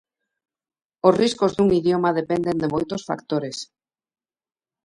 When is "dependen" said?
2.19-2.55